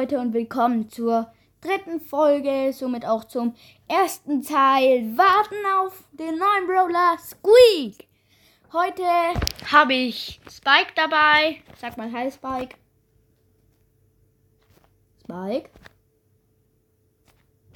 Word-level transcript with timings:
Leute 0.00 0.18
und 0.18 0.32
willkommen 0.32 0.88
zur 0.88 1.30
dritten 1.60 2.00
Folge, 2.00 2.72
somit 2.72 3.04
auch 3.04 3.24
zum 3.24 3.54
ersten 3.86 4.42
Teil. 4.42 5.14
Warten 5.14 5.56
auf 5.78 6.04
den 6.12 6.38
neuen 6.38 6.66
Brawler 6.66 7.18
Squeak. 7.18 8.08
Heute 8.72 9.04
habe 9.70 9.92
ich 9.92 10.40
Spike 10.50 10.92
dabei. 10.96 11.62
Sag 11.78 11.98
mal 11.98 12.10
Hi 12.12 12.30
Spike. 12.30 12.76
Spike. 15.22 15.68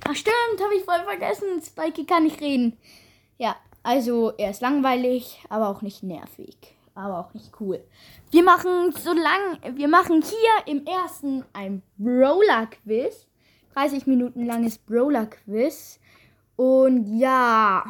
Ach 0.08 0.14
stimmt, 0.14 0.62
habe 0.62 0.76
ich 0.78 0.84
voll 0.84 1.04
vergessen. 1.04 1.60
Spike 1.62 2.06
kann 2.06 2.22
nicht 2.22 2.40
reden. 2.40 2.78
Ja, 3.36 3.54
also 3.82 4.32
er 4.38 4.48
ist 4.48 4.62
langweilig, 4.62 5.44
aber 5.50 5.68
auch 5.68 5.82
nicht 5.82 6.02
nervig. 6.02 6.56
Aber 6.94 7.18
auch 7.18 7.34
nicht 7.34 7.52
cool. 7.60 7.84
Wir 8.34 8.42
machen 8.42 8.90
so 8.90 9.12
lang, 9.12 9.76
wir 9.76 9.86
machen 9.86 10.20
hier 10.20 10.74
im 10.74 10.84
ersten 10.84 11.44
ein 11.52 11.82
Brawler-Quiz. 11.98 13.28
30 13.74 14.08
Minuten 14.08 14.44
langes 14.44 14.76
Brawler-Quiz. 14.76 16.00
Und 16.56 17.16
ja. 17.16 17.84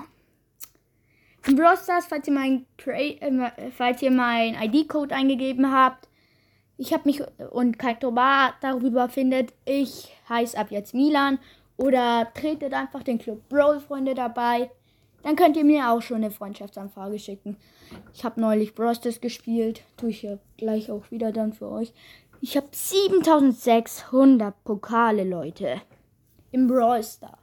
Im 1.46 1.56
Brawl 1.56 1.78
Stars, 1.78 2.04
falls 2.04 2.28
ihr 2.28 2.34
mein, 2.34 2.66
äh, 2.84 4.10
mein 4.10 4.54
ID-Code 4.62 5.14
eingegeben 5.14 5.72
habt, 5.72 6.10
ich 6.76 6.92
habe 6.92 7.04
mich 7.06 7.22
und 7.50 7.78
Kaitoba 7.78 8.52
darüber 8.60 9.08
findet, 9.08 9.54
ich 9.64 10.14
heiße 10.28 10.58
ab 10.58 10.66
jetzt 10.70 10.92
Milan 10.92 11.38
oder 11.78 12.30
tretet 12.34 12.74
einfach 12.74 13.02
den 13.02 13.16
Club 13.16 13.48
Brawl 13.48 13.80
Freunde 13.80 14.12
dabei. 14.12 14.70
Dann 15.24 15.36
könnt 15.36 15.56
ihr 15.56 15.64
mir 15.64 15.90
auch 15.90 16.02
schon 16.02 16.18
eine 16.18 16.30
Freundschaftsanfrage 16.30 17.18
schicken. 17.18 17.56
Ich 18.12 18.24
habe 18.24 18.40
neulich 18.40 18.74
Brawl 18.74 18.94
Stars 18.94 19.22
gespielt, 19.22 19.82
tue 19.96 20.10
ich 20.10 20.22
ja 20.22 20.38
gleich 20.58 20.90
auch 20.90 21.10
wieder 21.10 21.32
dann 21.32 21.54
für 21.54 21.70
euch. 21.70 21.94
Ich 22.42 22.58
habe 22.58 22.68
7600 22.70 24.62
Pokale, 24.64 25.24
Leute. 25.24 25.80
Im 26.52 26.68
Brawl 26.68 27.02
Star. 27.02 27.38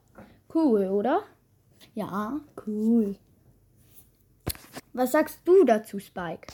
Cool, 0.54 0.90
oder? 0.90 1.24
Ja, 1.96 2.40
cool. 2.68 3.16
Was 4.94 5.14
sagst 5.14 5.40
du 5.46 5.64
dazu, 5.64 5.98
Spike? 5.98 6.54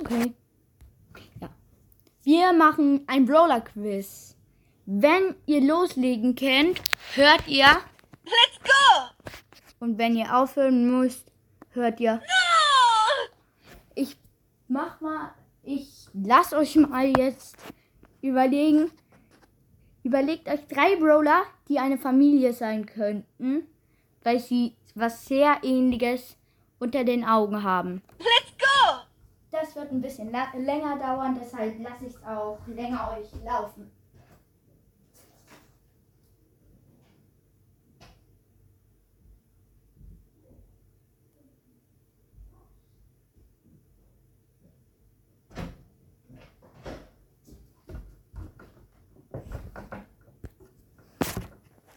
Okay. 0.00 0.32
Ja. 1.42 1.50
Wir 2.22 2.54
machen 2.54 3.02
ein 3.06 3.26
Brawler-Quiz. 3.26 4.34
Wenn 4.86 5.34
ihr 5.44 5.60
loslegen 5.60 6.34
könnt, 6.34 6.80
hört 7.14 7.46
ihr. 7.46 7.66
Let's 8.24 8.60
go! 8.64 9.17
Und 9.80 9.98
wenn 9.98 10.16
ihr 10.16 10.36
aufhören 10.36 10.90
müsst, 10.90 11.30
hört 11.70 12.00
ihr. 12.00 12.14
No! 12.14 12.20
Ich 13.94 14.16
mach 14.66 15.00
mal. 15.00 15.32
Ich 15.62 16.08
lass 16.12 16.52
euch 16.52 16.76
mal 16.76 17.12
jetzt 17.16 17.56
überlegen. 18.20 18.90
Überlegt 20.02 20.48
euch 20.48 20.66
drei 20.68 20.96
Brawler, 20.96 21.42
die 21.68 21.78
eine 21.78 21.98
Familie 21.98 22.52
sein 22.52 22.86
könnten, 22.86 23.66
weil 24.22 24.40
sie 24.40 24.74
was 24.94 25.26
sehr 25.26 25.58
ähnliches 25.62 26.36
unter 26.78 27.04
den 27.04 27.24
Augen 27.24 27.62
haben. 27.62 28.02
Let's 28.18 28.52
go! 28.58 29.00
Das 29.50 29.74
wird 29.76 29.90
ein 29.90 30.00
bisschen 30.00 30.30
länger 30.30 30.96
dauern, 30.98 31.38
deshalb 31.40 31.78
lasse 31.80 32.06
ich 32.06 32.14
es 32.14 32.22
auch 32.24 32.58
länger 32.66 33.18
euch 33.18 33.28
laufen. 33.44 33.90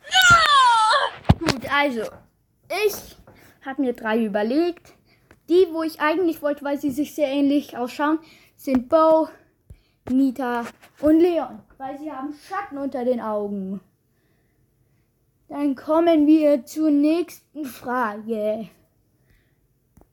No! 0.03 1.37
Gut, 1.39 1.60
also, 1.71 2.01
ich 2.85 3.17
habe 3.65 3.81
mir 3.81 3.93
drei 3.93 4.23
überlegt. 4.23 4.93
Die, 5.49 5.67
wo 5.71 5.83
ich 5.83 5.99
eigentlich 5.99 6.41
wollte, 6.41 6.63
weil 6.63 6.79
sie 6.79 6.91
sich 6.91 7.13
sehr 7.13 7.27
ähnlich 7.27 7.75
ausschauen, 7.75 8.19
sind 8.55 8.87
Bo, 8.89 9.27
Nita 10.09 10.65
und 11.01 11.19
Leon, 11.19 11.59
weil 11.77 11.97
sie 11.97 12.11
haben 12.11 12.33
Schatten 12.33 12.77
unter 12.77 13.03
den 13.03 13.19
Augen. 13.19 13.81
Dann 15.49 15.75
kommen 15.75 16.27
wir 16.27 16.65
zur 16.65 16.91
nächsten 16.91 17.65
Frage. 17.65 18.69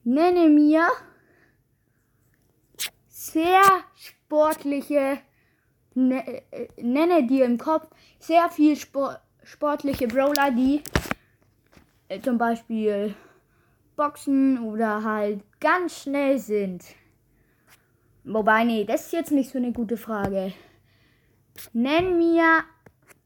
Nenne 0.02 0.48
mir 0.48 0.88
sehr 3.06 3.62
sportliche, 3.94 5.18
ne, 5.94 6.42
äh, 6.50 6.68
nenne 6.82 7.26
dir 7.26 7.44
im 7.44 7.58
Kopf 7.58 7.86
sehr 8.18 8.48
viel 8.48 8.74
Sport, 8.74 9.20
sportliche 9.44 10.08
Brawler, 10.08 10.50
die 10.50 10.82
äh, 12.08 12.20
zum 12.20 12.38
Beispiel 12.38 13.14
Boxen 13.96 14.58
oder 14.64 15.02
halt 15.02 15.42
ganz 15.60 16.02
schnell 16.02 16.38
sind. 16.38 16.84
Wobei, 18.24 18.64
nee, 18.64 18.84
das 18.84 19.06
ist 19.06 19.12
jetzt 19.12 19.32
nicht 19.32 19.50
so 19.50 19.58
eine 19.58 19.72
gute 19.72 19.96
Frage. 19.96 20.52
Nenn 21.72 22.18
mir 22.18 22.64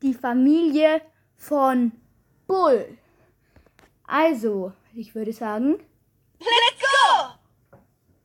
die 0.01 0.15
Familie 0.15 1.03
von 1.37 1.93
Bull. 2.47 2.99
Also, 4.05 4.73
ich 4.95 5.15
würde 5.15 5.33
sagen, 5.33 5.79
Let's 6.39 6.81
go! 6.81 7.79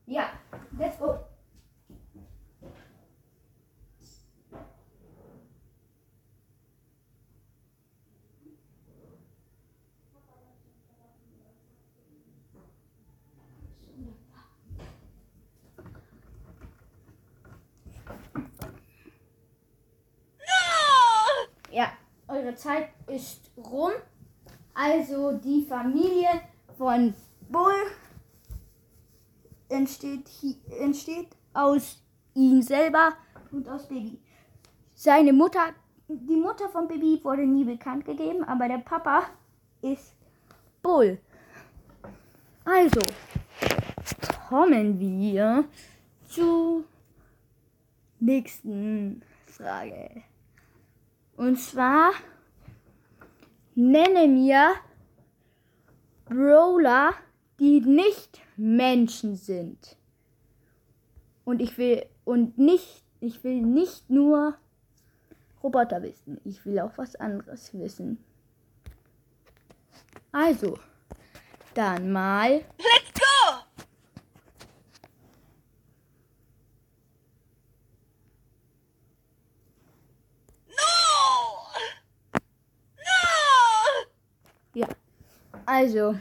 ja, 0.08 0.32
let's 0.78 0.98
go. 0.98 1.20
No! 20.40 21.48
Ja, 21.72 21.92
eure 22.48 22.56
Zeit 22.56 22.90
ist 23.08 23.52
rum. 23.58 23.92
Also 24.74 25.34
die 25.34 25.66
Familie 25.68 26.30
von 26.78 27.14
Bull 27.50 27.74
entsteht, 29.70 30.30
entsteht 30.80 31.30
aus 31.54 32.02
ihm 32.36 32.62
selber 32.62 33.14
und 33.52 33.68
aus 33.68 33.88
Baby. 33.88 34.20
Seine 34.94 35.34
Mutter, 35.34 35.74
die 36.08 36.36
Mutter 36.36 36.70
von 36.70 36.88
Baby 36.88 37.20
wurde 37.24 37.46
nie 37.46 37.64
bekannt 37.64 38.06
gegeben, 38.06 38.44
aber 38.44 38.68
der 38.68 38.80
Papa 38.80 39.24
ist 39.82 40.16
Bull. 40.82 41.20
Also 42.64 43.02
kommen 44.48 45.00
wir 45.00 45.66
zur 46.28 46.84
nächsten 48.20 49.24
Frage. 49.48 50.24
Und 51.38 51.60
zwar 51.60 52.14
nenne 53.78 54.28
mir 54.28 54.74
Brawler, 56.26 57.14
die 57.60 57.80
nicht 57.80 58.42
Menschen 58.58 59.36
sind. 59.36 59.96
Und 61.46 61.62
ich 61.62 61.78
will 61.78 62.06
und 62.26 62.58
nicht, 62.58 63.04
ich 63.22 63.44
will 63.44 63.62
nicht 63.62 64.10
nur 64.10 64.58
Roboter 65.64 66.02
wissen. 66.02 66.42
Ich 66.44 66.66
will 66.66 66.80
auch 66.80 66.98
was 66.98 67.16
anderes 67.16 67.74
wissen. 67.74 68.24
Also, 70.32 70.78
dann 71.74 72.12
mal 72.12 72.66
Let's 72.78 73.14
go! 73.14 73.58
No! 80.68 80.76
No! 82.98 84.08
Ja. 84.74 84.88
Also. 85.68 86.18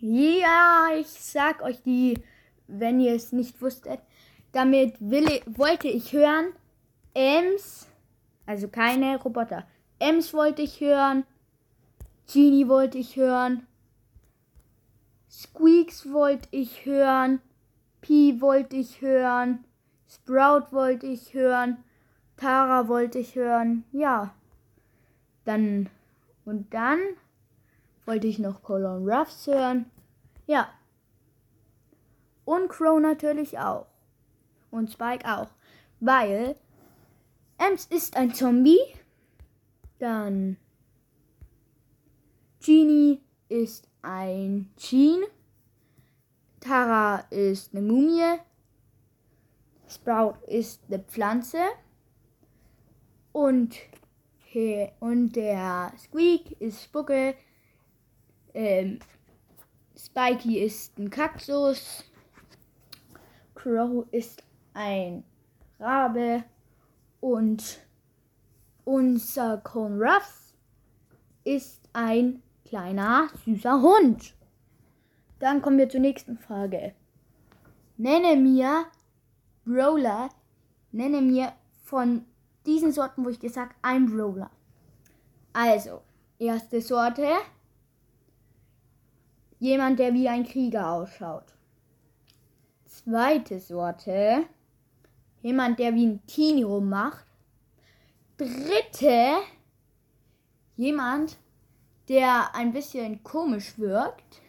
Ja, 0.00 0.90
ich 0.96 1.08
sag 1.08 1.60
euch 1.60 1.82
die, 1.82 2.22
wenn 2.68 3.00
ihr 3.00 3.12
es 3.12 3.32
nicht 3.32 3.60
wusstet. 3.60 3.98
Damit 4.52 4.94
will 5.00 5.26
wollte 5.46 5.88
ich 5.88 6.12
hören. 6.12 6.52
Ems, 7.14 7.88
also 8.46 8.68
keine 8.68 9.20
Roboter. 9.20 9.66
Ems 9.98 10.32
wollte 10.34 10.62
ich 10.62 10.80
hören. 10.80 11.24
Genie 12.32 12.68
wollte 12.68 12.98
ich 12.98 13.16
hören. 13.16 13.66
Squeaks 15.28 16.08
wollte 16.12 16.46
ich 16.52 16.86
hören. 16.86 17.40
Pi 18.00 18.40
wollte 18.40 18.76
ich 18.76 19.00
hören. 19.00 19.64
Sprout 20.08 20.70
wollte 20.70 21.06
ich 21.06 21.34
hören. 21.34 21.78
Tara 22.36 22.86
wollte 22.86 23.18
ich 23.18 23.34
hören. 23.34 23.82
Ja. 23.90 24.32
Dann. 25.44 25.90
Und 26.44 26.72
dann 26.72 27.00
wollte 28.08 28.26
ich 28.26 28.38
noch 28.38 28.62
Colon 28.62 29.06
Ruffs 29.06 29.46
hören. 29.46 29.84
Ja. 30.46 30.68
Und 32.46 32.70
Crow 32.70 32.98
natürlich 32.98 33.58
auch. 33.58 33.86
Und 34.70 34.90
Spike 34.90 35.30
auch. 35.30 35.50
Weil 36.00 36.56
Ems 37.58 37.84
ist 37.86 38.16
ein 38.16 38.32
Zombie. 38.32 38.80
Dann 39.98 40.56
Genie 42.64 43.20
ist 43.50 43.86
ein 44.00 44.70
Jean. 44.78 45.24
Tara 46.60 47.26
ist 47.28 47.74
eine 47.74 47.82
Mumie. 47.82 48.38
Sprout 49.86 50.36
ist 50.46 50.80
eine 50.88 51.00
Pflanze. 51.00 51.60
Und, 53.32 53.76
und 55.00 55.32
der 55.36 55.92
Squeak 55.98 56.58
ist 56.58 56.84
Spucke. 56.84 57.34
Ähm, 58.58 58.98
Spikey 59.96 60.58
ist 60.58 60.98
ein 60.98 61.10
Kaktus. 61.10 62.02
Crow 63.54 64.04
ist 64.10 64.42
ein 64.74 65.22
Rabe. 65.78 66.42
Und 67.20 67.78
unser 68.84 69.58
Cone 69.58 70.00
Ruffs 70.04 70.56
ist 71.44 71.88
ein 71.92 72.42
kleiner, 72.64 73.28
süßer 73.44 73.80
Hund. 73.80 74.34
Dann 75.38 75.62
kommen 75.62 75.78
wir 75.78 75.88
zur 75.88 76.00
nächsten 76.00 76.36
Frage. 76.36 76.94
Nenne 77.96 78.34
mir 78.34 78.86
Brawler, 79.64 80.30
nenne 80.90 81.20
mir 81.20 81.52
von 81.84 82.24
diesen 82.66 82.90
Sorten, 82.90 83.24
wo 83.24 83.28
ich 83.28 83.38
sage, 83.52 83.76
ein 83.82 84.06
Brawler. 84.06 84.50
Also, 85.52 86.02
erste 86.40 86.80
Sorte, 86.80 87.28
jemand, 89.58 89.98
der 89.98 90.14
wie 90.14 90.28
ein 90.28 90.44
Krieger 90.44 90.90
ausschaut. 90.90 91.54
Zweite 92.86 93.60
Sorte, 93.60 94.46
jemand, 95.42 95.78
der 95.78 95.94
wie 95.94 96.06
ein 96.06 96.26
Teenie 96.26 96.64
rummacht. 96.64 97.26
Dritte, 98.36 99.36
jemand, 100.76 101.38
der 102.08 102.54
ein 102.54 102.72
bisschen 102.72 103.22
komisch 103.22 103.78
wirkt. 103.78 104.40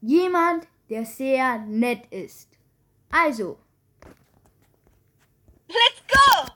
Jemand, 0.00 0.66
der 0.90 1.04
sehr 1.04 1.58
nett 1.58 2.06
ist. 2.12 2.48
Also, 3.10 3.58
Let's 5.68 6.00
go! 6.08 6.48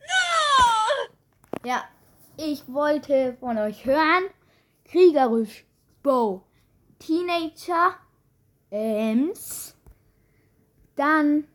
No! 0.00 1.08
Ja, 1.66 1.82
ich 2.36 2.72
wollte 2.72 3.36
von 3.40 3.58
euch 3.58 3.84
hören. 3.84 4.24
Kriegerisch, 4.84 5.66
Bo, 6.00 6.44
Teenager, 7.00 7.96
Ems. 8.70 9.76
Dann 10.94 11.48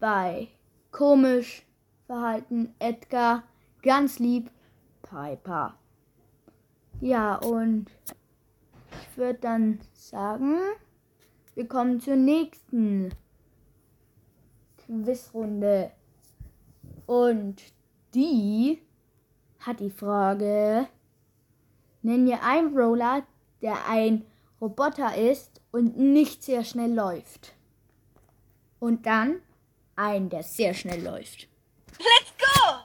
bei 0.00 0.48
komisch 0.90 1.64
Verhalten 2.08 2.74
Edgar, 2.80 3.44
ganz 3.82 4.18
lieb 4.18 4.50
Piper. 5.02 5.78
Ja, 7.00 7.36
und 7.36 7.86
ich 8.90 9.16
würde 9.16 9.38
dann 9.38 9.78
sagen, 9.92 10.58
wir 11.54 11.68
kommen 11.68 12.00
zur 12.00 12.16
nächsten 12.16 13.14
Quizrunde. 14.78 15.92
Und 17.06 17.62
die 18.12 18.80
hat 19.66 19.80
die 19.80 19.90
Frage, 19.90 20.86
nenn 22.02 22.24
mir 22.24 22.42
einen 22.42 22.72
Brawler, 22.72 23.26
der 23.60 23.88
ein 23.88 24.24
Roboter 24.60 25.16
ist 25.16 25.60
und 25.72 25.98
nicht 25.98 26.44
sehr 26.44 26.64
schnell 26.64 26.94
läuft. 26.94 27.52
Und 28.78 29.06
dann 29.06 29.40
einen, 29.96 30.30
der 30.30 30.44
sehr 30.44 30.72
schnell 30.72 31.02
läuft. 31.02 31.48
Let's 31.98 32.32
go! 32.38 32.76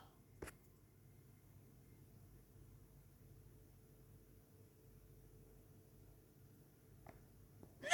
No! 7.84 7.90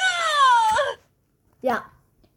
Ja, 1.62 1.84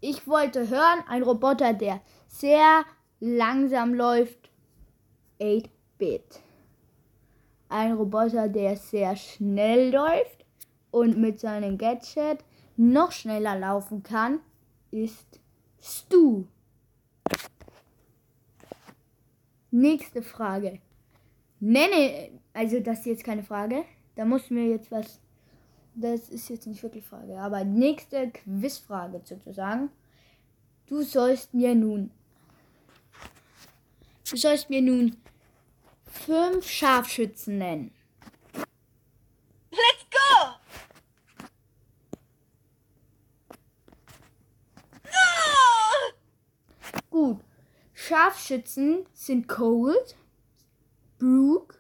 ich 0.01 0.27
wollte 0.27 0.69
hören, 0.69 1.05
ein 1.07 1.23
Roboter, 1.23 1.75
der 1.75 2.01
sehr 2.27 2.85
langsam 3.21 3.95
läuft. 3.95 4.51
8-Bit. 6.01 6.41
Ein 7.69 7.93
Roboter, 7.93 8.49
der 8.49 8.77
sehr 8.77 9.15
schnell 9.17 9.93
läuft 9.93 10.45
und 10.91 11.19
mit 11.19 11.39
seinem 11.39 11.79
Gadget 11.79 12.45
noch 12.77 13.13
schneller 13.13 13.59
laufen 13.59 14.03
kann, 14.03 14.41
ist 14.91 15.41
Stu. 15.81 16.45
Nächste 19.71 20.23
Frage. 20.23 20.81
Nenne, 21.61 22.31
also 22.55 22.81
das 22.81 23.01
ist 23.01 23.07
jetzt 23.07 23.25
keine 23.25 23.45
Frage, 23.45 23.85
da 24.17 24.25
muss 24.25 24.51
mir 24.51 24.67
jetzt 24.67 24.91
was, 24.91 25.21
das 25.95 26.31
ist 26.31 26.49
jetzt 26.49 26.67
nicht 26.67 26.83
wirklich 26.83 27.05
Frage, 27.05 27.39
aber 27.39 27.65
nächste 27.65 28.31
Quizfrage 28.31 29.21
sozusagen. 29.23 29.91
Du 30.87 31.03
sollst 31.03 31.55
mir 31.55 31.75
nun, 31.75 32.11
du 34.29 34.37
sollst 34.37 34.71
mir 34.71 34.83
nun 34.83 35.17
fünf 36.11 36.69
Scharfschützen 36.69 37.59
nennen. 37.59 37.95
Let's 39.71 40.07
go! 40.11 40.55
No! 45.05 47.01
Gut. 47.11 47.45
Scharfschützen 47.95 49.07
sind 49.13 49.47
Cold, 49.47 50.17
Brooke, 51.19 51.77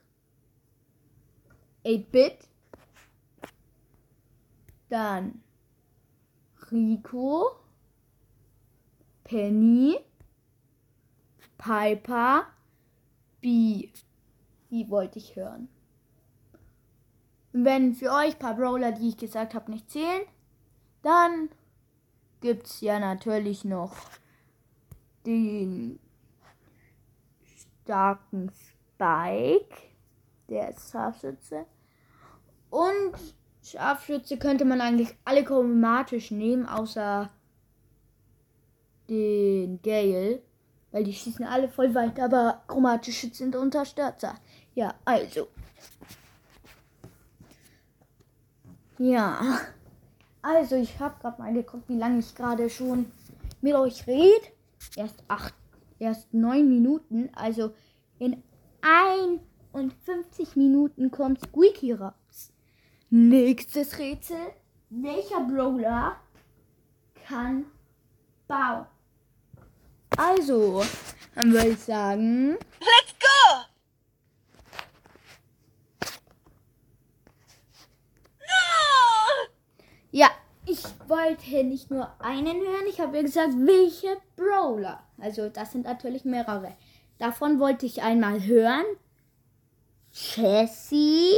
8-Bit, 1.85 2.47
dann 4.89 5.43
Rico, 6.71 7.57
Penny, 9.25 9.99
Piper, 11.59 12.47
B. 13.41 13.91
Die 14.71 14.89
wollte 14.89 15.19
ich 15.19 15.37
hören. 15.37 15.69
Wenn 17.53 17.95
für 17.95 18.13
euch 18.13 18.35
ein 18.35 18.39
paar 18.39 18.55
Brawler, 18.55 18.93
die 18.93 19.09
ich 19.09 19.17
gesagt 19.17 19.55
habe, 19.55 19.73
nicht 19.73 19.91
zählen, 19.91 20.23
dann 21.03 21.49
gibt's 22.41 22.81
ja 22.81 22.99
natürlich 22.99 23.65
noch 23.65 23.97
den 25.27 25.99
starken 27.83 28.51
Spike, 28.51 29.77
der 30.49 30.71
ist 30.71 30.91
Scharfschütze. 30.91 31.67
Und 32.71 33.15
Scharfschütze 33.63 34.39
könnte 34.39 34.65
man 34.65 34.81
eigentlich 34.81 35.17
alle 35.25 35.45
chromatisch 35.45 36.31
nehmen, 36.31 36.67
außer 36.67 37.31
den 39.09 39.83
Gale. 39.83 40.43
Weil 40.93 41.05
die 41.05 41.13
schießen 41.13 41.45
alle 41.45 41.69
voll 41.69 41.95
weit, 41.95 42.19
aber 42.19 42.63
chromatische 42.67 43.33
sind 43.33 43.55
Unterstützer. 43.55 44.35
Ja, 44.75 44.95
also. 45.05 45.49
Ja. 48.99 49.61
Also, 50.43 50.77
ich 50.77 50.99
habe 50.99 51.21
gerade 51.21 51.41
mal 51.41 51.53
geguckt, 51.53 51.89
wie 51.89 51.99
lange 51.99 52.19
ich 52.19 52.35
gerade 52.35 52.69
schon 52.69 53.13
mit 53.61 53.75
euch 53.75 54.07
rede. 54.07 54.47
Erst 54.97 55.23
acht, 55.29 55.55
erst 55.99 56.33
neun 56.33 56.69
Minuten. 56.69 57.31
Also 57.35 57.75
in 58.19 58.43
51 58.83 60.57
Minuten 60.57 61.11
kommt 61.11 61.41
Squeaky 61.41 61.93
raus. 61.93 62.53
Nächstes 63.11 63.99
Rätsel. 63.99 64.37
Welcher 64.89 65.41
Brawler 65.41 66.17
kann 67.27 67.67
bauen? 68.49 68.87
Also, 70.23 70.85
dann 71.35 71.51
würde 71.51 71.71
ich 71.71 71.79
sagen, 71.79 72.51
Let's 72.51 73.15
go! 73.19 73.65
No! 78.39 79.49
ja, 80.11 80.29
ich 80.67 80.85
wollte 81.09 81.65
nicht 81.65 81.91
nur 81.91 82.11
einen 82.21 82.61
hören, 82.61 82.85
ich 82.91 83.01
habe 83.01 83.17
ja 83.17 83.23
gesagt, 83.23 83.55
welche 83.57 84.19
Brawler. 84.37 85.03
Also, 85.17 85.49
das 85.49 85.73
sind 85.73 85.87
natürlich 85.87 86.27
mehrere. 86.27 86.77
Davon 87.17 87.59
wollte 87.59 87.87
ich 87.87 88.03
einmal 88.03 88.45
hören. 88.45 88.85
Jessie. 90.13 91.33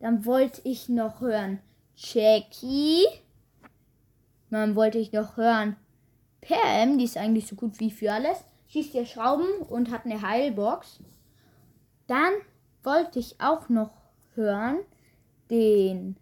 Dann 0.00 0.26
wollte 0.26 0.62
ich 0.64 0.88
noch 0.88 1.20
hören 1.20 1.60
Jackie. 1.94 3.06
Dann 4.50 4.74
wollte 4.74 4.98
ich 4.98 5.12
noch 5.12 5.36
hören 5.36 5.76
Pam, 6.42 6.98
die 6.98 7.04
ist 7.04 7.16
eigentlich 7.16 7.46
so 7.46 7.56
gut 7.56 7.80
wie 7.80 7.90
für 7.90 8.12
alles. 8.12 8.44
Schießt 8.68 8.94
ihr 8.94 9.06
Schrauben 9.06 9.48
und 9.68 9.90
hat 9.90 10.04
eine 10.04 10.20
Heilbox. 10.20 11.00
Dann 12.06 12.32
wollte 12.82 13.18
ich 13.18 13.40
auch 13.40 13.68
noch 13.68 13.92
hören 14.34 14.80
den 15.50 16.16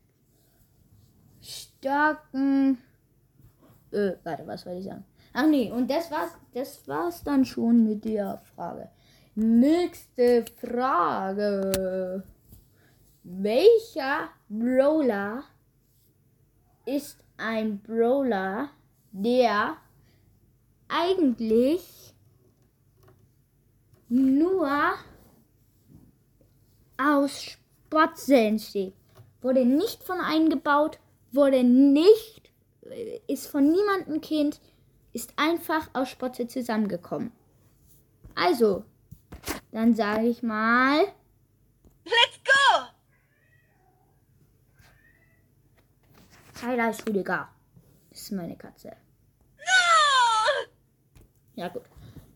starken 1.40 2.78
Äh, 3.92 4.12
warte, 4.22 4.46
was 4.46 4.64
wollte 4.66 4.78
ich 4.78 4.84
sagen? 4.84 5.04
Ach 5.32 5.46
nee, 5.46 5.70
und 5.70 5.90
das 5.90 6.10
war's, 6.10 6.32
das 6.54 6.86
war's 6.86 7.24
dann 7.24 7.44
schon 7.44 7.84
mit 7.84 8.04
der 8.04 8.38
Frage. 8.54 8.88
Nächste 9.34 10.44
Frage. 10.60 12.22
Welcher 13.22 14.28
Brawler 14.48 15.44
ist 16.84 17.24
ein 17.36 17.80
Brawler, 17.80 18.70
der 19.12 19.76
eigentlich 20.90 22.14
nur 24.08 24.70
aus 26.96 27.42
Sportzellen 27.42 28.58
steht? 28.58 28.94
Wurde 29.40 29.64
nicht 29.64 30.02
von 30.02 30.20
eingebaut, 30.20 30.98
wurde 31.32 31.64
nicht, 31.64 32.52
ist 33.26 33.46
von 33.46 33.70
niemandem 33.70 34.20
Kind, 34.20 34.60
ist 35.12 35.32
einfach 35.36 35.88
aus 35.94 36.10
Spotze 36.10 36.46
zusammengekommen. 36.46 37.32
Also, 38.34 38.84
dann 39.72 39.94
sage 39.94 40.26
ich 40.26 40.42
mal, 40.42 41.06
Let's 42.04 42.40
go! 42.44 42.86
Tyler 46.60 46.90
ist 46.90 47.06
Rüdiger. 47.06 47.48
Das 48.10 48.22
ist 48.22 48.32
meine 48.32 48.56
Katze. 48.56 48.96
Ja, 51.60 51.68
gut. 51.68 51.82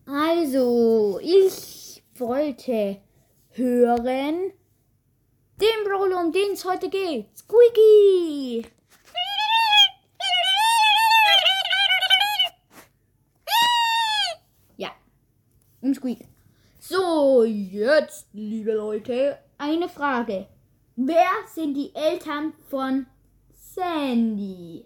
Also, 0.05 1.19
ich 1.19 2.03
wollte 2.13 3.01
hören, 3.53 4.53
den 5.59 5.83
Brawler, 5.83 6.23
um 6.23 6.31
den 6.31 6.51
es 6.51 6.63
heute 6.63 6.91
geht. 6.91 7.35
Squeaky! 7.35 8.67
Ja, 14.77 14.91
um 15.81 15.95
Squeak. 15.95 16.27
So, 16.79 17.43
jetzt, 17.45 18.27
liebe 18.31 18.73
Leute, 18.73 19.39
eine 19.57 19.89
Frage. 19.89 20.45
Wer 20.95 21.31
sind 21.51 21.73
die 21.73 21.95
Eltern 21.95 22.53
von 22.69 23.07
Sandy? 23.55 24.85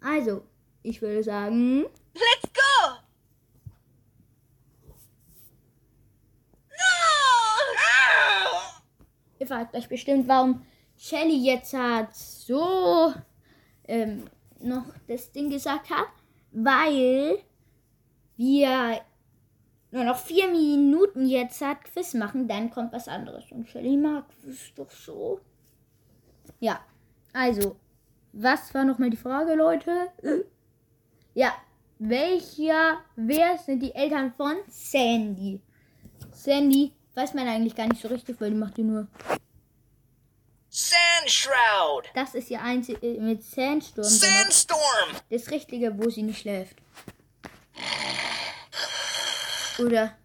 Also, 0.00 0.42
ich 0.82 1.00
würde 1.02 1.22
sagen, 1.22 1.84
Let's 2.14 2.52
go! 2.52 2.92
No! 6.68 7.32
ihr 9.38 9.46
fragt 9.46 9.74
euch 9.74 9.88
bestimmt, 9.88 10.28
warum 10.28 10.64
Shelly 10.96 11.36
jetzt 11.36 11.74
hat 11.74 12.14
so 12.14 13.12
ähm, 13.88 14.24
noch 14.60 14.84
das 15.08 15.32
Ding 15.32 15.50
gesagt 15.50 15.90
hat, 15.90 16.06
weil 16.52 17.38
wir 18.36 19.00
nur 19.90 20.04
noch 20.04 20.16
vier 20.16 20.48
Minuten 20.48 21.26
jetzt 21.26 21.60
hat 21.60 21.84
Quiz 21.84 22.14
machen, 22.14 22.48
dann 22.48 22.70
kommt 22.70 22.92
was 22.92 23.08
anderes. 23.08 23.50
Und 23.50 23.68
Shelly 23.68 23.96
mag 23.96 24.24
Quiz 24.40 24.72
doch 24.74 24.90
so. 24.90 25.40
Ja, 26.60 26.80
also, 27.32 27.76
was 28.32 28.72
war 28.74 28.84
nochmal 28.84 29.10
die 29.10 29.16
Frage, 29.16 29.54
Leute? 29.54 30.08
Ja, 31.34 31.54
welcher, 31.98 32.98
wer 33.16 33.58
sind 33.58 33.80
die 33.80 33.94
Eltern 33.94 34.32
von 34.36 34.56
Sandy? 34.68 35.60
Sandy 36.32 36.92
weiß 37.14 37.34
man 37.34 37.46
eigentlich 37.48 37.74
gar 37.74 37.86
nicht 37.86 38.02
so 38.02 38.08
richtig, 38.08 38.40
weil 38.40 38.50
die 38.50 38.56
macht 38.56 38.76
die 38.76 38.82
nur 38.82 39.06
Sand 40.68 41.28
Shroud. 41.30 42.06
Das 42.14 42.34
ist 42.34 42.48
ja 42.48 42.60
eins 42.62 42.88
äh, 42.88 43.18
mit 43.20 43.42
Sandsturm. 43.42 44.06
genau. 44.06 44.18
Sandstorm. 44.38 45.10
Das 45.30 45.50
Richtige, 45.50 45.96
wo 45.98 46.08
sie 46.08 46.22
nicht 46.22 46.40
schläft. 46.40 46.76
Oder, 49.78 50.16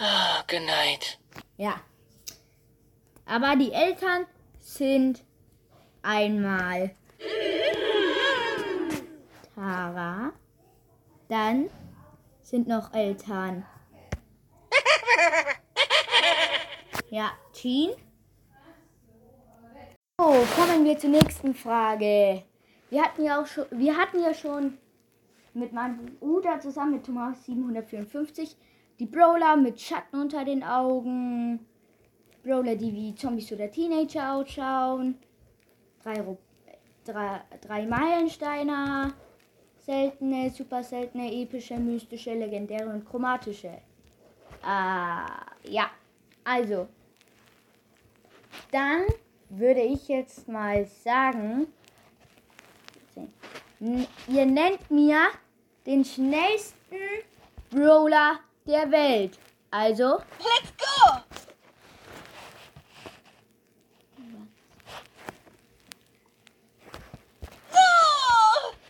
Oh, 0.00 0.42
good 0.48 0.62
night. 0.64 1.18
ja. 1.56 1.80
Aber 3.26 3.56
die 3.56 3.72
Eltern 3.72 4.24
sind 4.60 5.22
einmal 6.02 6.94
Tara. 9.54 10.32
Dann 11.28 11.70
sind 12.42 12.68
noch 12.68 12.92
Eltern. 12.92 13.64
Ja, 17.10 17.30
Jean. 17.54 17.92
So, 20.18 20.26
kommen 20.56 20.84
wir 20.84 20.98
zur 20.98 21.08
nächsten 21.08 21.54
Frage. 21.54 22.44
Wir 22.90 23.02
hatten 23.02 23.24
ja 23.24 23.40
auch 23.40 23.46
schon, 23.46 23.64
wir 23.70 23.96
hatten 23.96 24.20
ja 24.22 24.34
schon 24.34 24.76
mit 25.54 25.72
meinem 25.72 26.18
Bruder 26.18 26.60
zusammen 26.60 26.96
mit 26.96 27.06
Thomas 27.06 27.44
754 27.46 28.56
die 28.98 29.06
Brawler 29.06 29.56
mit 29.56 29.80
Schatten 29.80 30.20
unter 30.20 30.44
den 30.44 30.62
Augen, 30.62 31.60
Brawler, 32.42 32.76
die 32.76 32.92
wie 32.92 33.14
Zombies 33.14 33.52
oder 33.52 33.70
Teenager 33.70 34.34
ausschauen, 34.34 35.18
drei, 36.02 36.24
drei, 37.04 37.40
drei 37.60 37.86
Meilensteiner, 37.86 39.12
seltene, 39.88 40.50
super 40.50 40.82
seltene, 40.82 41.32
epische, 41.32 41.78
mystische, 41.78 42.34
legendäre 42.34 42.90
und 42.90 43.08
chromatische. 43.08 43.78
Ah, 44.62 45.46
ja, 45.64 45.90
also, 46.44 46.88
dann 48.70 49.06
würde 49.48 49.80
ich 49.80 50.06
jetzt 50.08 50.46
mal 50.46 50.84
sagen, 50.84 51.68
ihr 53.80 54.44
nennt 54.44 54.90
mir 54.90 55.28
den 55.86 56.04
schnellsten 56.04 57.24
Brawler 57.70 58.40
der 58.66 58.90
Welt. 58.90 59.38
Also, 59.70 60.18
Let's 60.38 60.74
go! 60.76 61.22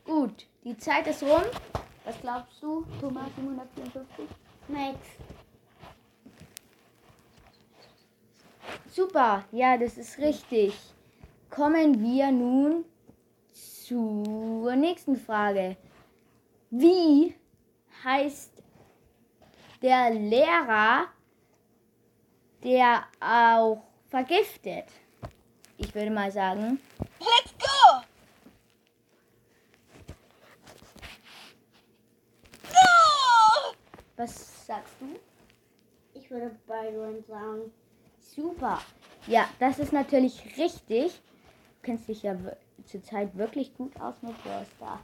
Gut, 0.05 0.48
die 0.69 0.77
Zeit 0.77 1.07
ist 1.07 1.23
rum. 1.23 1.43
Was 2.05 2.21
glaubst 2.21 2.63
du, 2.63 2.85
Thomas 3.01 3.31
754? 3.37 4.27
Max. 4.69 4.99
Super, 8.91 9.45
ja, 9.51 9.79
das 9.79 9.97
ist 9.97 10.19
richtig. 10.19 10.75
Kommen 11.49 12.03
wir 12.03 12.31
nun 12.31 12.85
zur 13.53 14.77
nächsten 14.77 15.17
Frage. 15.17 15.79
Wie 16.71 17.35
heißt 18.05 18.63
der 19.81 20.11
Lehrer, 20.11 21.07
der 22.63 23.05
auch 23.21 23.83
vergiftet? 24.09 24.85
Ich 25.79 25.95
würde 25.95 26.11
mal 26.11 26.31
sagen, 26.31 26.79
Let's 27.21 27.55
go! 27.59 28.03
No! 32.65 33.75
Was 34.19 34.67
sagst 34.67 34.95
du? 35.01 35.07
Ich 36.19 36.31
würde 36.31 36.51
Byron 36.67 37.25
sagen. 37.27 37.73
Super. 38.19 38.81
Ja, 39.27 39.49
das 39.59 39.79
ist 39.79 39.93
natürlich 39.93 40.43
richtig. 40.59 41.13
Du 41.13 41.83
kennst 41.83 42.09
dich 42.09 42.25
ja 42.25 42.37
zurzeit 42.85 43.37
wirklich 43.37 43.75
gut 43.77 43.99
aus 44.01 44.17
mit 44.23 44.37
Brawl 44.43 44.67
Stars. 44.77 45.01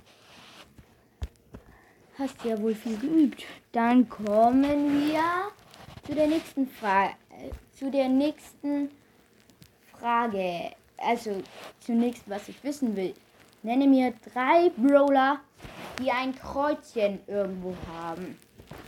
Hast 2.19 2.45
ja 2.45 2.61
wohl 2.61 2.75
viel 2.75 2.99
geübt. 2.99 3.45
Dann 3.73 4.09
kommen 4.09 5.09
wir 5.09 5.23
zu 6.07 6.15
der 6.15 6.27
nächsten 6.27 6.67
Frage. 6.67 7.15
Zu 7.73 7.91
der 7.91 8.09
nächsten 8.09 8.91
Frage. 9.93 10.73
Also 10.97 11.43
zunächst, 11.81 12.29
was 12.29 12.49
ich 12.49 12.63
wissen 12.63 12.97
will. 12.97 13.15
Nenne 13.63 13.87
mir 13.87 14.13
drei 14.33 14.71
Brawler, 14.77 15.41
die 15.99 16.11
ein 16.11 16.35
Kreuzchen 16.35 17.21
irgendwo 17.27 17.75
haben. 17.89 18.39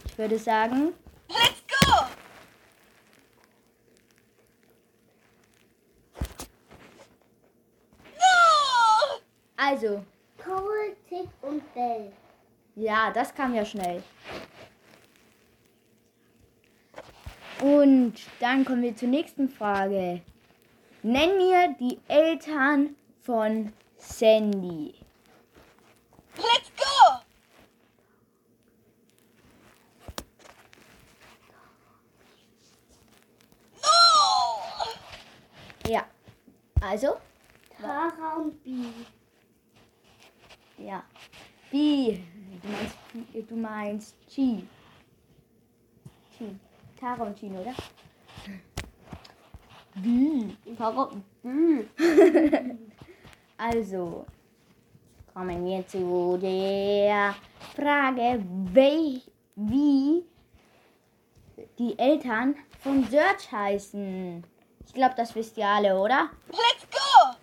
Ich 0.06 0.18
würde 0.18 0.38
sagen, 0.38 0.92
Let's 1.28 1.62
go! 1.68 2.06
No! 8.14 9.20
also 9.56 10.04
Cole, 10.42 10.96
Tick 11.08 11.28
und 11.42 11.62
Bell. 11.74 12.12
Ja, 12.76 13.10
das 13.10 13.34
kam 13.34 13.54
ja 13.54 13.64
schnell. 13.64 14.02
Und 17.60 18.14
dann 18.38 18.64
kommen 18.64 18.82
wir 18.82 18.94
zur 18.94 19.08
nächsten 19.08 19.48
Frage. 19.48 20.20
Nenn 21.02 21.36
mir 21.38 21.74
die 21.80 21.98
Eltern 22.06 22.94
von 23.22 23.72
Sandy. 23.96 24.94
Let's 26.36 26.70
go! 26.76 27.18
No! 33.82 35.90
Ja, 35.90 36.04
also, 36.86 37.16
Tara 37.80 38.36
und 38.36 38.62
B. 38.62 38.70
Ja. 40.78 41.02
B. 41.70 42.20
Du 42.62 42.68
meinst, 42.68 43.50
du 43.50 43.56
meinst 43.56 44.16
Chi. 44.28 44.66
Chi. 46.36 46.56
Tara 46.98 47.24
und 47.24 47.36
Chin, 47.36 47.56
oder? 47.56 47.74
B. 49.96 50.54
Warum? 50.78 51.24
B. 51.42 51.84
also, 53.56 54.26
kommen 55.34 55.64
wir 55.66 55.86
zu 55.88 56.38
der 56.40 57.34
Frage, 57.74 58.44
wie, 58.72 59.22
wie 59.56 60.24
die 61.78 61.98
Eltern 61.98 62.54
von 62.78 63.02
Serge 63.04 63.50
heißen. 63.50 64.55
Ich 64.86 64.94
glaube, 64.94 65.14
das 65.16 65.34
wisst 65.34 65.56
ihr 65.58 65.66
alle, 65.66 65.98
oder? 65.98 66.30
Let's 66.48 66.86
go! 66.90 67.36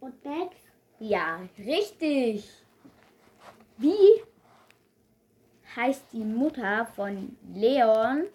Und 0.00 0.24
Max. 0.24 0.56
Ja, 0.98 1.40
richtig. 1.58 2.48
Wie 3.76 4.22
heißt 5.74 6.04
die 6.12 6.24
Mutter 6.24 6.86
von 6.94 7.36
Leon 7.52 8.26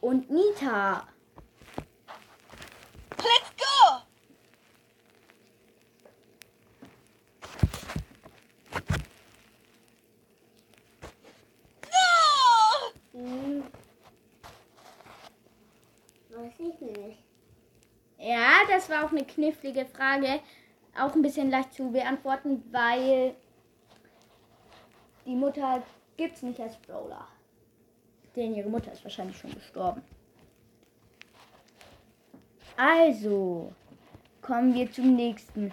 und 0.00 0.30
Nita? 0.30 1.06
Let's 3.18 3.52
go! 3.58 4.02
No! 13.12 13.20
Hm. 13.20 13.64
Weiß 16.30 16.52
ich 16.58 16.80
nicht. 16.80 17.18
Ja, 18.18 18.62
das 18.84 18.90
war 18.90 19.06
auch 19.06 19.10
eine 19.10 19.24
knifflige 19.24 19.86
Frage. 19.86 20.40
Auch 20.98 21.14
ein 21.14 21.22
bisschen 21.22 21.50
leicht 21.50 21.72
zu 21.72 21.90
beantworten, 21.90 22.62
weil 22.70 23.34
die 25.26 25.34
Mutter 25.34 25.82
gibt's 26.16 26.42
nicht 26.42 26.60
als 26.60 26.76
Brawler. 26.76 27.26
Denn 28.36 28.54
ihre 28.54 28.68
Mutter 28.68 28.92
ist 28.92 29.02
wahrscheinlich 29.02 29.38
schon 29.38 29.54
gestorben. 29.54 30.02
Also, 32.76 33.72
kommen 34.42 34.74
wir 34.74 34.90
zum 34.92 35.14
nächsten. 35.16 35.72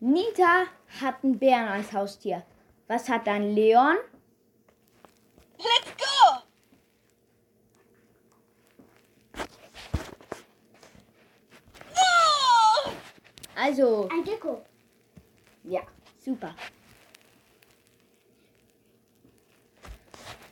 Nita 0.00 0.64
hat 1.00 1.24
einen 1.24 1.38
Bären 1.38 1.68
als 1.68 1.92
Haustier. 1.92 2.44
Was 2.86 3.08
hat 3.08 3.26
dann 3.26 3.54
Leon? 3.54 3.96
Let's 5.58 5.94
go! 5.96 6.42
No! 11.94 12.92
Also, 13.66 14.10
Ein 14.12 14.22
Gecko. 14.24 14.62
Ja, 15.62 15.80
super. 16.22 16.54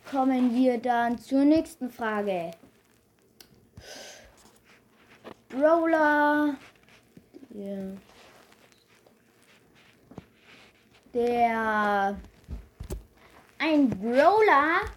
Kommen 0.09 0.51
wir 0.55 0.79
dann 0.79 1.19
zur 1.19 1.45
nächsten 1.45 1.91
Frage. 1.91 2.49
Brawler. 5.47 6.55
Der, 7.51 7.97
der 11.13 12.19
ein 13.59 13.89
Brawler, 13.91 14.89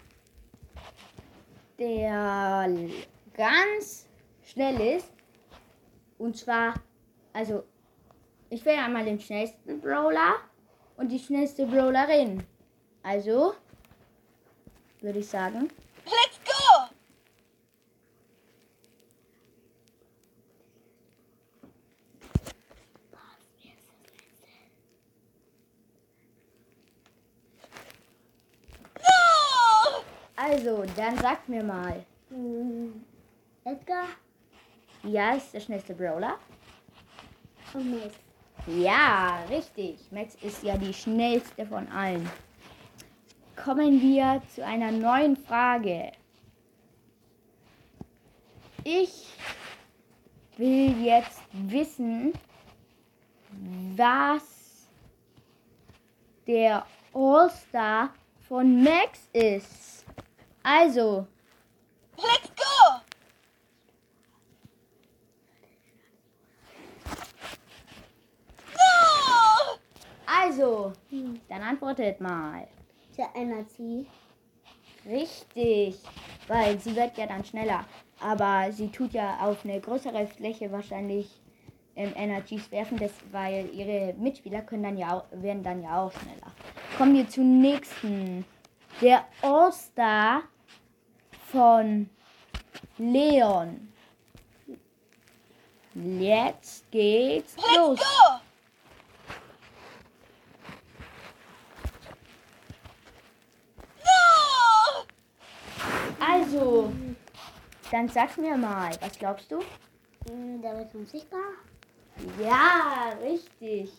der 1.77 2.67
ganz 3.35 4.07
schnell 4.41 4.97
ist. 4.97 5.11
Und 6.17 6.35
zwar, 6.35 6.73
also 7.31 7.63
ich 8.49 8.63
wäre 8.65 8.83
einmal 8.83 9.05
den 9.05 9.19
schnellsten 9.19 9.79
Brawler 9.81 10.35
und 10.97 11.09
die 11.11 11.19
schnellste 11.19 11.65
Brawlerin. 11.65 12.43
Also 13.03 13.53
würde 15.01 15.19
ich 15.19 15.27
sagen, 15.27 15.69
Let's 16.05 16.39
go! 16.45 16.87
No! 28.95 30.03
also 30.35 30.83
dann 30.95 31.17
sagt 31.17 31.49
mir 31.49 31.63
mal, 31.63 32.05
Hm. 32.29 33.03
Edgar 33.63 34.05
ja, 35.03 35.33
ist 35.35 35.53
der 35.53 35.59
schnellste 35.61 35.93
Brawler? 35.93 36.37
und 37.73 37.91
Max. 37.91 38.15
Ja, 38.67 39.43
richtig. 39.49 39.99
Max 40.11 40.35
ist 40.41 40.61
ja 40.63 40.77
die 40.77 40.93
schnellste 40.93 41.65
von 41.65 41.87
allen. 41.87 42.29
Kommen 43.55 44.01
wir 44.01 44.41
zu 44.53 44.63
einer 44.63 44.91
neuen 44.91 45.37
Frage. 45.37 46.11
Ich 48.83 49.27
will 50.57 51.03
jetzt 51.03 51.41
wissen, 51.51 52.33
was 53.95 54.87
der 56.45 56.85
All-Star 57.13 58.13
von 58.47 58.83
Max 58.83 59.27
ist. 59.33 60.05
Also, 60.63 61.27
Let's 62.17 62.49
go! 62.55 63.01
No! 68.73 69.79
also, 70.25 70.93
dann 71.57 71.67
antwortet 71.67 72.21
mal. 72.21 72.67
Ja 73.17 73.29
Energy. 73.33 74.05
Richtig, 75.05 75.97
weil 76.47 76.79
sie 76.79 76.95
wird 76.95 77.17
ja 77.17 77.25
dann 77.25 77.43
schneller. 77.43 77.85
Aber 78.19 78.71
sie 78.71 78.89
tut 78.89 79.13
ja 79.13 79.39
auf 79.39 79.63
eine 79.63 79.79
größere 79.79 80.27
Fläche 80.27 80.71
wahrscheinlich 80.71 81.29
ähm, 81.95 82.13
Energies 82.15 82.69
werfen, 82.71 82.97
das, 82.97 83.11
weil 83.31 83.69
ihre 83.73 84.13
Mitspieler 84.13 84.61
können 84.61 84.83
dann 84.83 84.97
ja 84.97 85.17
auch, 85.17 85.25
werden 85.31 85.63
dann 85.63 85.81
ja 85.81 86.01
auch 86.01 86.11
schneller. 86.11 86.51
Kommen 86.97 87.15
wir 87.15 87.27
zum 87.27 87.61
nächsten. 87.61 88.45
Der 89.01 89.25
All-Star 89.41 90.43
von 91.51 92.09
Leon. 92.97 93.93
Jetzt 95.93 96.89
geht's 96.91 97.55
los. 97.75 97.99
Let's 97.99 98.09
go! 98.09 98.47
No! 104.03 104.47
Also, 106.47 106.93
dann 107.91 108.07
sag 108.07 108.37
mir 108.37 108.55
mal, 108.55 108.89
was 109.01 109.19
glaubst 109.19 109.51
du? 109.51 109.59
Hm, 110.29 110.61
Der 110.61 110.77
wird 110.77 110.95
unsichtbar. 110.95 111.41
Ja, 112.41 113.09
richtig. 113.21 113.91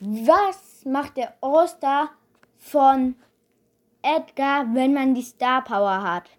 Was 0.00 0.86
macht 0.86 1.18
der 1.18 1.34
All-Star 1.42 2.12
von 2.56 3.16
Edgar, 4.00 4.64
wenn 4.72 4.94
man 4.94 5.14
die 5.14 5.20
Star 5.20 5.62
Power 5.62 6.02
hat? 6.02 6.30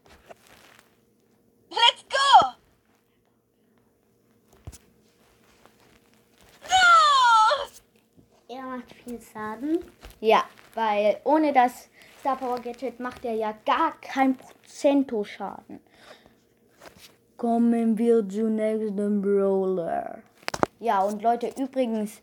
Let's 1.69 2.03
go! 2.09 2.47
No! 6.63 8.55
Er 8.55 8.63
macht 8.63 8.91
viel 8.95 9.21
Schaden. 9.21 9.85
Ja, 10.21 10.43
weil 10.73 11.21
ohne 11.23 11.53
das 11.53 11.87
Star 12.19 12.35
Power 12.35 12.59
Gadget 12.59 12.99
macht 12.99 13.23
er 13.23 13.33
ja 13.33 13.53
gar 13.65 13.93
kein 14.01 14.35
Prozento 14.35 15.23
Schaden. 15.23 15.79
Kommen 17.37 17.97
wir 17.97 18.27
zum 18.27 18.55
nächsten 18.55 19.21
Brawler. 19.21 20.19
Ja, 20.81 20.99
und 21.01 21.21
Leute, 21.21 21.49
übrigens, 21.57 22.21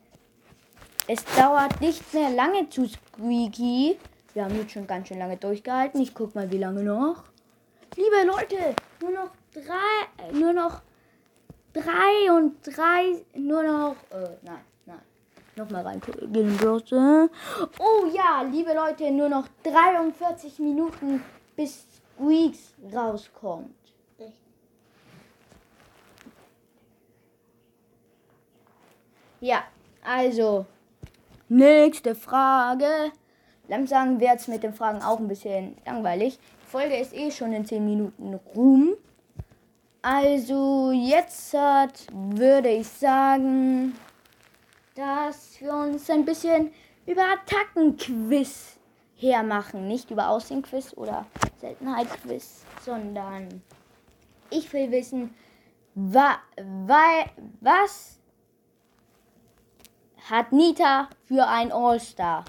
es 1.06 1.24
dauert 1.36 1.80
nicht 1.80 2.12
mehr 2.12 2.28
lange 2.28 2.68
zu 2.68 2.86
Squeaky. 2.86 3.98
Wir 4.34 4.44
haben 4.44 4.56
jetzt 4.56 4.72
schon 4.72 4.86
ganz 4.86 5.08
schön 5.08 5.18
lange 5.18 5.38
durchgehalten. 5.38 6.02
Ich 6.02 6.14
guck 6.14 6.34
mal, 6.34 6.50
wie 6.50 6.58
lange 6.58 6.82
noch. 6.82 7.24
Liebe 7.96 8.26
Leute, 8.26 8.74
nur 9.00 9.12
noch 9.12 9.30
drei, 9.54 10.32
nur 10.38 10.52
noch 10.52 10.82
drei 11.72 12.32
und 12.36 12.56
drei, 12.62 13.24
nur 13.34 13.62
noch, 13.62 13.96
äh, 14.10 14.36
nein. 14.42 14.60
Nochmal 15.56 15.86
reingehen, 15.86 16.56
Browser. 16.58 17.30
Oh 17.78 18.06
ja, 18.12 18.42
liebe 18.42 18.74
Leute, 18.74 19.10
nur 19.10 19.30
noch 19.30 19.48
43 19.62 20.58
Minuten 20.58 21.22
bis 21.56 21.86
Squeaks 21.96 22.74
rauskommt. 22.94 23.70
Ja, 29.40 29.64
also, 30.04 30.66
nächste 31.48 32.14
Frage. 32.14 33.12
Langsam 33.68 34.20
wird 34.20 34.36
es 34.36 34.48
mit 34.48 34.62
den 34.62 34.74
Fragen 34.74 35.02
auch 35.02 35.18
ein 35.18 35.28
bisschen 35.28 35.76
langweilig. 35.86 36.38
Folge 36.66 36.96
ist 36.96 37.14
eh 37.14 37.30
schon 37.30 37.52
in 37.52 37.64
10 37.64 37.84
Minuten 37.84 38.34
rum. 38.54 38.90
Also 40.02 40.92
jetzt 40.92 41.54
würde 41.54 42.68
ich 42.68 42.86
sagen, 42.86 43.94
dass 44.96 45.60
wir 45.60 45.72
uns 45.72 46.08
ein 46.10 46.24
bisschen 46.24 46.72
über 47.06 47.22
Attackenquiz 47.22 48.78
hermachen. 49.14 49.86
Nicht 49.86 50.10
über 50.10 50.28
Aussehen-Quiz 50.28 50.94
oder 50.96 51.26
Seltenheit-Quiz, 51.60 52.64
sondern 52.84 53.62
ich 54.50 54.72
will 54.72 54.90
wissen, 54.90 55.34
wa, 55.94 56.38
wa, 56.56 57.24
was 57.60 58.18
hat 60.28 60.50
Nita 60.52 61.08
für 61.26 61.46
ein 61.46 61.70
All-Star? 61.70 62.44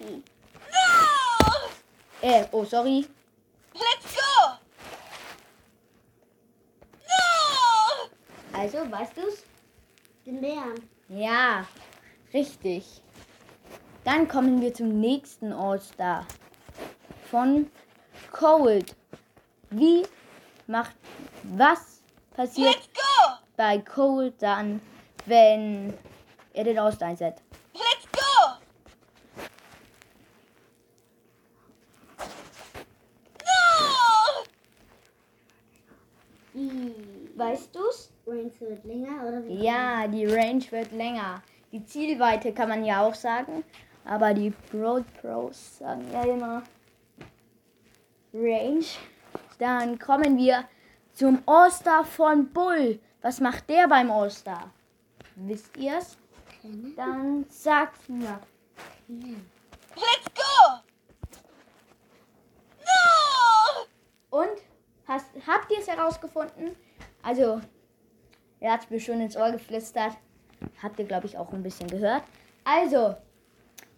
No! 0.00 0.22
Äh, 2.20 2.44
oh, 2.52 2.64
sorry. 2.64 3.06
Let's 3.72 4.14
go! 4.14 4.52
No! 7.08 8.58
Also, 8.58 8.78
weißt 8.90 9.16
du's? 9.16 9.44
Den 10.26 10.40
Bären. 10.40 10.91
Ja, 11.14 11.66
richtig. 12.32 13.02
Dann 14.02 14.26
kommen 14.28 14.62
wir 14.62 14.72
zum 14.72 14.98
nächsten 14.98 15.52
All-Star. 15.52 16.26
Von 17.30 17.70
Cold. 18.30 18.96
Wie 19.68 20.06
macht, 20.66 20.96
was 21.42 22.02
passiert 22.34 22.88
bei 23.58 23.78
Cold 23.78 24.40
dann, 24.40 24.80
wenn 25.26 25.92
er 26.54 26.64
den 26.64 26.78
All-Star 26.78 27.08
einsetzt? 27.08 27.42
Let's 27.74 28.08
go! 28.10 28.20
No! 33.38 34.44
Die 36.54 37.38
Weißt 37.38 37.74
du's? 37.74 38.10
Range 38.26 38.51
wird 38.62 38.84
länger 38.84 39.26
oder 39.26 39.44
wie? 39.44 39.64
Ja, 39.64 40.06
die 40.06 40.26
Range 40.26 40.64
wird 40.70 40.92
länger. 40.92 41.42
Die 41.72 41.84
Zielweite 41.84 42.52
kann 42.52 42.68
man 42.68 42.84
ja 42.84 43.02
auch 43.02 43.14
sagen, 43.14 43.64
aber 44.04 44.34
die 44.34 44.50
Broad 44.70 45.04
Pros 45.20 45.78
sagen 45.78 46.06
ja 46.12 46.22
immer 46.22 46.62
Range. 48.32 48.84
Dann 49.58 49.98
kommen 49.98 50.36
wir 50.38 50.64
zum 51.12 51.42
All-Star 51.46 52.04
von 52.04 52.52
Bull. 52.52 52.98
Was 53.20 53.40
macht 53.40 53.68
der 53.68 53.86
beim 53.88 54.10
All-Star? 54.10 54.70
Wisst 55.36 55.76
ihr's? 55.76 56.16
Dann 56.96 57.44
sagt 57.48 58.08
mir. 58.08 58.40
Let's 59.08 60.26
go! 60.34 60.80
No! 62.80 64.38
Und? 64.38 64.62
Hast, 65.06 65.26
habt 65.46 65.70
ihr 65.70 65.78
es 65.78 65.88
herausgefunden? 65.88 66.76
Also, 67.22 67.60
er 68.62 68.72
hat 68.74 68.88
mir 68.90 69.00
schon 69.00 69.20
ins 69.20 69.36
Ohr 69.36 69.50
geflüstert. 69.50 70.16
Habt 70.80 70.98
ihr, 71.00 71.04
glaube 71.04 71.26
ich, 71.26 71.36
auch 71.36 71.52
ein 71.52 71.64
bisschen 71.64 71.88
gehört. 71.88 72.22
Also, 72.62 73.16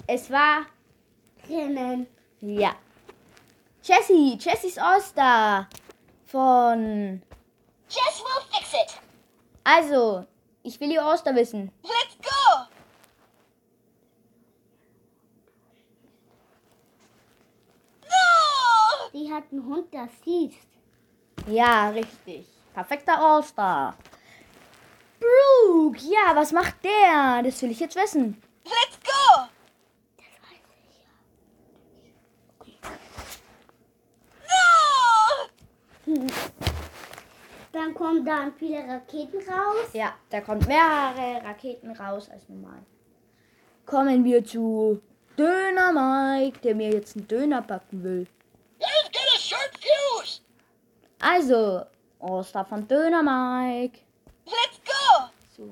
es 0.07 0.31
war 0.31 0.65
Rennen. 1.49 2.07
Ja. 2.41 2.75
Jessie, 3.83 4.39
Jessies 4.41 4.79
All-Star 4.79 5.69
von. 6.25 7.23
Jess 7.91 8.25
will 8.25 8.43
fix 8.51 8.73
it! 8.73 9.01
Also, 9.63 10.25
ich 10.63 10.81
will 10.81 10.93
ihr 10.93 11.05
All-Star 11.05 11.35
wissen. 11.35 11.71
Let's 11.83 12.17
go! 12.23 12.65
No! 18.01 19.11
Die 19.13 19.31
hat 19.31 19.45
einen 19.53 19.67
Hund, 19.67 19.93
das 19.93 20.09
siehst. 20.25 20.67
Ja, 21.47 21.91
richtig. 21.91 22.47
Perfekter 22.73 23.19
All-Star. 23.21 23.95
Brooke, 25.75 25.99
ja, 25.99 26.37
was 26.37 26.53
macht 26.53 26.85
der? 26.85 27.43
Das 27.43 27.61
will 27.61 27.73
ich 27.73 27.81
jetzt 27.81 27.97
wissen. 27.97 28.41
Let's 28.63 28.97
go! 29.03 29.49
No! 36.07 36.27
Dann 37.73 37.93
kommen 37.93 38.25
dann 38.25 38.55
viele 38.55 38.87
Raketen 38.87 39.39
raus. 39.49 39.89
Ja, 39.95 40.15
da 40.31 40.41
kommt 40.43 40.69
mehrere 40.69 41.45
Raketen 41.45 41.91
raus 41.91 42.31
als 42.31 42.49
normal. 42.49 42.79
Kommen 43.85 44.25
wir 44.25 44.45
zu 44.45 45.03
Döner 45.37 45.93
Mike, 45.93 46.61
der 46.61 46.77
mir 46.77 46.93
jetzt 46.93 47.17
einen 47.17 47.27
Döner 47.27 47.63
backen 47.63 48.05
will. 48.05 48.29
I've 48.79 49.11
got 49.13 49.35
a 49.35 49.39
sharp 49.39 49.73
fuse! 49.75 50.41
Also, 51.21 51.85
All-Star 52.21 52.65
von 52.65 52.87
Döner 52.87 53.25
Mike. 53.25 53.99
Let's 54.47 54.84
So. 55.57 55.63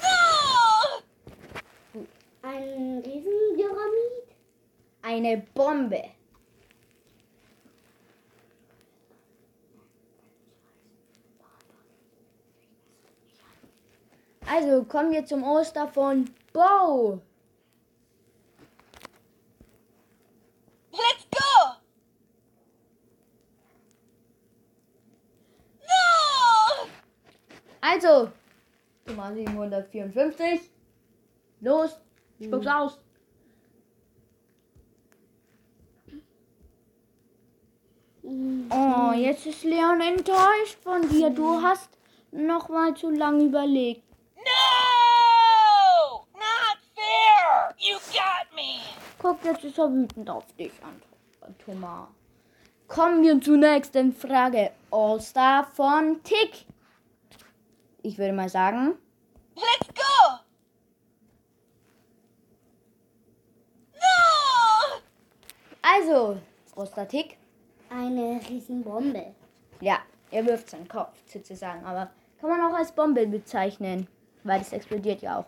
No! 0.00 1.02
Ein 2.42 3.02
Riesenpyramid. 3.04 4.36
Eine 5.02 5.38
Bombe. 5.54 6.04
Also 14.46 14.84
kommen 14.84 15.10
wir 15.10 15.26
zum 15.26 15.42
Oster 15.42 15.88
von 15.88 16.30
Bo. 16.52 17.20
Let's 20.92 21.26
go! 21.30 21.74
No! 25.82 26.88
Also, 27.96 28.30
Nummer 29.06 29.32
754. 29.32 30.70
Los, 31.62 31.98
spuck's 32.38 32.66
aus. 32.66 32.98
Oh, 38.70 39.12
jetzt 39.14 39.46
ist 39.46 39.62
Leon 39.64 40.00
enttäuscht 40.00 40.78
von 40.82 41.08
dir. 41.08 41.30
Du 41.30 41.62
hast 41.62 41.88
noch 42.32 42.68
mal 42.68 42.94
zu 42.94 43.10
lange 43.10 43.44
überlegt. 43.44 44.02
No! 44.36 46.26
Not 46.34 46.78
fair! 46.94 47.74
You 47.78 47.96
got 48.12 48.54
me! 48.54 48.80
Guck, 49.18 49.44
jetzt 49.44 49.64
ist 49.64 49.78
er 49.78 49.92
wütend 49.92 50.28
auf 50.28 50.44
dich, 50.56 50.72
Ant- 50.82 51.58
Thomas. 51.64 52.08
Kommen 52.88 53.22
wir 53.22 53.40
zur 53.40 53.56
nächsten 53.58 54.12
Frage. 54.12 54.72
All-Star 54.90 55.64
von 55.64 56.20
Tick. 56.24 56.66
Ich 58.06 58.18
würde 58.18 58.32
mal 58.32 58.48
sagen, 58.48 58.94
Let's 59.56 59.92
go! 59.92 60.38
No! 63.94 65.00
also, 65.82 66.40
All-Star 66.76 67.08
Tick. 67.08 67.36
Eine 67.90 68.40
Riesenbombe. 68.48 69.34
Ja, 69.80 69.98
er 70.30 70.46
wirft 70.46 70.70
seinen 70.70 70.86
Kopf 70.86 71.18
sozusagen, 71.26 71.84
aber 71.84 72.12
kann 72.40 72.48
man 72.50 72.60
auch 72.60 72.76
als 72.76 72.92
Bombe 72.92 73.26
bezeichnen, 73.26 74.06
weil 74.44 74.60
es 74.60 74.72
explodiert 74.72 75.22
ja 75.22 75.40
auch. 75.40 75.46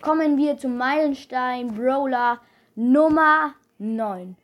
Kommen 0.00 0.36
wir 0.36 0.58
zum 0.58 0.76
Meilenstein 0.76 1.72
Brawler 1.76 2.40
Nummer 2.74 3.54
9. 3.78 4.36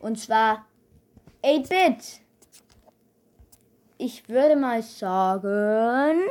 Und 0.00 0.18
zwar 0.18 0.66
8-Bit. 1.44 2.22
Ich 3.98 4.28
würde 4.28 4.56
mal 4.56 4.82
sagen, 4.82 6.28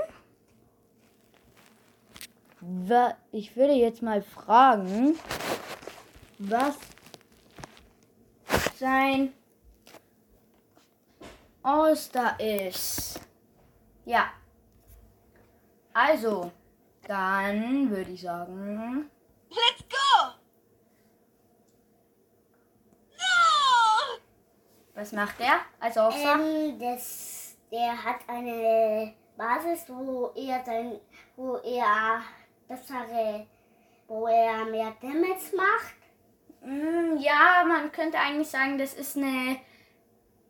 ich 3.32 3.56
würde 3.56 3.74
jetzt 3.74 4.02
mal 4.02 4.22
fragen, 4.22 5.18
was 6.38 6.76
sein 8.76 9.34
All-Star 11.64 12.40
ist. 12.40 13.22
Ja. 14.06 14.32
Also, 15.94 16.52
dann 17.08 17.90
würde 17.90 18.12
ich 18.12 18.22
sagen. 18.22 19.10
Let's 19.50 19.84
go! 19.90 20.34
No! 23.18 24.20
Was 24.94 25.12
macht 25.14 25.40
der 25.40 25.60
als 25.80 25.98
All-Star? 25.98 26.40
Ähm, 26.40 26.80
das, 26.80 27.56
der 27.72 28.04
hat 28.04 28.20
eine 28.28 29.14
Basis, 29.38 29.86
wo 29.88 30.32
er 30.36 30.64
sein, 30.66 31.00
wo 31.36 31.58
er 31.58 32.22
bessere, 32.68 33.48
wo 34.08 34.28
er 34.28 34.66
mehr 34.66 34.94
Damage 35.02 35.56
macht. 35.56 35.96
Mm, 36.62 37.18
ja, 37.18 37.64
man 37.68 37.92
könnte 37.92 38.20
eigentlich 38.20 38.50
sagen, 38.50 38.78
das 38.78 38.94
ist 38.94 39.18
eine 39.18 39.58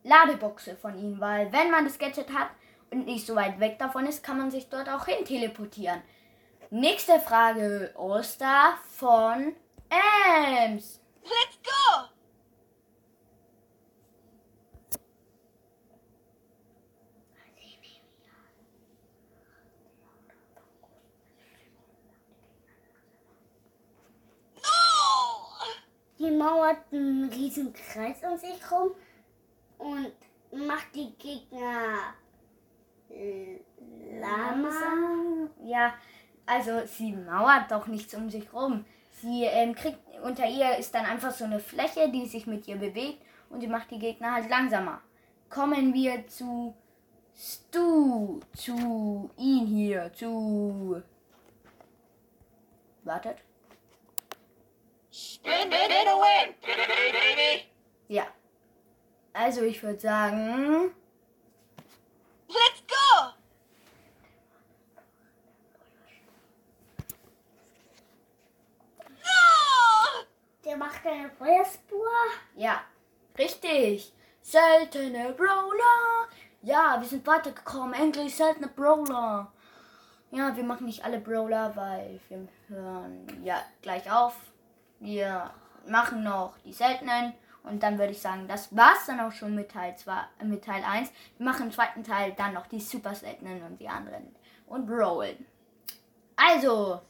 Ladeboxe 0.04 0.76
von 0.76 0.98
ihm, 0.98 1.20
weil 1.20 1.52
wenn 1.52 1.70
man 1.70 1.84
das 1.84 1.98
Gadget 1.98 2.32
hat 2.32 2.50
und 2.90 3.06
nicht 3.06 3.26
so 3.26 3.36
weit 3.36 3.60
weg 3.60 3.78
davon 3.78 4.06
ist, 4.06 4.22
kann 4.22 4.38
man 4.38 4.50
sich 4.50 4.68
dort 4.68 4.88
auch 4.88 5.06
hin 5.06 5.24
teleportieren. 5.24 6.02
Nächste 6.70 7.18
Frage, 7.20 7.92
Oster 7.96 8.74
von 8.90 9.54
Ems. 9.90 11.00
Let's 11.22 11.58
go! 11.62 12.08
No! 24.62 24.68
Die 26.18 26.30
Mauer 26.30 26.68
hat 26.68 26.92
einen 26.92 27.28
riesen 27.30 27.72
Kreis 27.72 28.22
um 28.24 28.36
sich 28.36 28.70
rum 28.70 28.90
und 29.78 30.12
macht 30.66 30.94
die 30.94 31.12
Gegner 31.18 32.14
äh, 33.08 33.60
langsam. 34.18 35.50
Ja, 35.62 35.94
also 36.46 36.84
sie 36.86 37.12
mauert 37.12 37.70
doch 37.70 37.86
nichts 37.86 38.14
um 38.14 38.28
sich 38.30 38.52
rum. 38.52 38.84
Sie 39.20 39.44
ähm, 39.44 39.74
kriegt, 39.74 39.98
unter 40.22 40.46
ihr 40.46 40.76
ist 40.76 40.94
dann 40.94 41.04
einfach 41.04 41.32
so 41.32 41.44
eine 41.44 41.60
Fläche, 41.60 42.10
die 42.10 42.26
sich 42.26 42.46
mit 42.46 42.66
ihr 42.66 42.76
bewegt 42.76 43.22
und 43.50 43.60
sie 43.60 43.68
macht 43.68 43.90
die 43.90 43.98
Gegner 43.98 44.32
halt 44.32 44.50
langsamer. 44.50 45.00
Kommen 45.50 45.94
wir 45.94 46.26
zu 46.26 46.74
Stu, 47.34 48.40
zu 48.54 49.30
ihn 49.36 49.66
hier, 49.66 50.12
zu... 50.12 51.02
Wartet. 53.04 53.47
Spin 55.40 55.72
it 55.72 55.90
in 55.90 56.08
a 56.08 56.16
win, 56.16 56.54
baby. 56.62 57.64
Ja. 58.08 58.26
Also 59.32 59.62
ich 59.62 59.82
würde 59.82 60.00
sagen, 60.00 60.94
Let's 62.48 62.82
go! 62.88 63.32
No! 69.08 70.24
Der 70.64 70.76
macht 70.76 71.06
eine 71.06 71.30
Feuerspur. 71.30 72.06
ja, 72.56 72.82
richtig. 73.38 74.12
Seltene 74.42 75.32
Brawler. 75.34 76.28
Ja, 76.62 76.96
wir 77.00 77.06
sind 77.08 77.26
weitergekommen. 77.26 77.92
Endlich 77.94 78.34
seltene 78.34 78.68
Brawler. 78.68 79.52
Ja, 80.30 80.56
wir 80.56 80.64
machen 80.64 80.86
nicht 80.86 81.04
alle 81.04 81.20
Brawler, 81.20 81.74
weil 81.76 82.20
wir 82.28 82.48
hören 82.68 83.26
ja 83.44 83.62
gleich 83.82 84.10
auf. 84.10 84.34
Wir 85.00 85.50
machen 85.86 86.22
noch 86.22 86.58
die 86.64 86.72
seltenen. 86.72 87.34
Und 87.64 87.82
dann 87.82 87.98
würde 87.98 88.12
ich 88.12 88.22
sagen, 88.22 88.48
das 88.48 88.74
war's 88.74 89.06
dann 89.06 89.20
auch 89.20 89.32
schon 89.32 89.54
mit 89.54 89.70
Teil 89.70 89.96
2, 89.96 90.12
äh, 90.40 90.44
mit 90.44 90.64
Teil 90.64 90.82
1. 90.82 91.10
Wir 91.36 91.44
machen 91.44 91.66
im 91.66 91.72
zweiten 91.72 92.02
Teil 92.02 92.32
dann 92.32 92.54
noch 92.54 92.66
die 92.66 92.80
super 92.80 93.14
seltenen 93.14 93.62
und 93.62 93.78
die 93.78 93.88
anderen. 93.88 94.34
Und 94.66 94.86
Brawlen. 94.86 95.44
Also, 96.36 97.02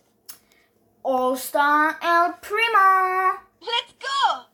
All-Star 1.03 1.95
El 2.01 2.35
Primo. 2.41 3.39
Let's 3.61 3.95
go! 4.01 4.47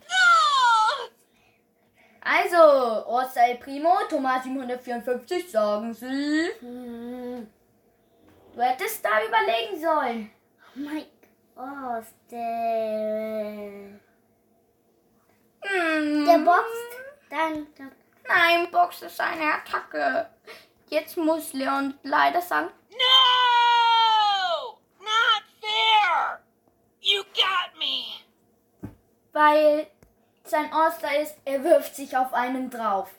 No! 0.00 1.10
Also, 2.22 3.08
All-Star 3.08 3.50
El 3.50 3.58
Primo, 3.58 3.94
Thomas 4.08 4.42
754, 4.44 5.50
sagen 5.50 5.94
Sie. 5.94 6.48
Hm. 6.60 7.46
Du 8.52 8.62
hättest 8.62 9.04
da 9.04 9.10
überlegen 9.22 9.80
sollen. 9.80 10.35
Oh 10.76 10.80
mein 10.80 11.06
Gott, 11.54 12.04
der, 12.30 13.98
Hm. 15.62 16.26
der 16.26 16.38
boxt. 16.38 16.96
Dann, 17.30 17.66
dann 17.78 17.92
Nein, 18.28 18.70
Box 18.70 19.02
ist 19.02 19.20
eine 19.20 19.54
Attacke. 19.54 20.28
Jetzt 20.88 21.16
muss 21.16 21.52
Leon 21.52 21.94
leider 22.02 22.42
sagen, 22.42 22.70
No! 22.90 24.78
Not 25.00 25.44
fair! 25.60 26.40
You 27.00 27.22
got 27.22 27.78
me! 27.78 28.26
weil 29.32 29.86
sein 30.44 30.72
All-Star 30.72 31.16
ist, 31.20 31.36
er 31.44 31.62
wirft 31.62 31.94
sich 31.94 32.16
auf 32.16 32.32
einen 32.32 32.70
drauf. 32.70 33.10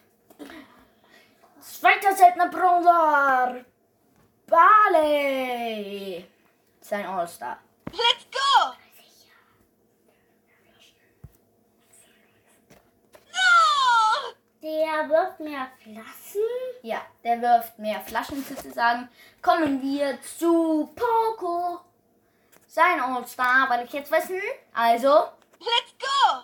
Zweiter 1.60 2.16
seltener 2.16 2.50
Brawler. 2.50 3.64
Barley. 4.48 6.26
Sein 6.88 7.06
All-Star. 7.06 7.58
Let's 7.92 8.26
go! 8.32 8.72
No! 13.34 14.34
der 14.64 15.10
wirft 15.10 15.42
mir 15.42 15.68
Flaschen. 15.84 16.42
Ja, 16.84 17.02
der 17.26 17.42
wirft 17.42 17.78
mehr 17.78 18.00
Flaschen 18.00 18.42
sozusagen. 18.42 19.10
Kommen 19.42 19.82
wir 19.82 20.18
zu 20.22 20.90
Poco. 20.96 21.82
Sein 22.68 23.02
All-Star, 23.02 23.70
weil 23.70 23.84
ich 23.84 23.92
jetzt 23.92 24.10
wissen. 24.10 24.40
Also, 24.74 25.10
Let's 25.60 25.94
go! 26.00 26.44